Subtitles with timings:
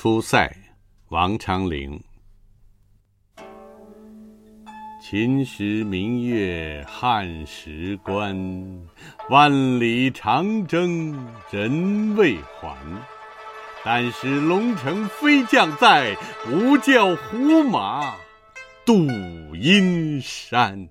[0.00, 0.48] 出塞
[1.08, 2.00] 王昌龄。
[5.02, 8.32] 秦时明月汉时关
[9.28, 9.50] 万
[9.80, 11.12] 里长征
[11.50, 12.78] 人未还。
[13.84, 18.14] 但使龙城飞将在不教胡马
[18.86, 19.04] 度
[19.56, 20.88] 阴山。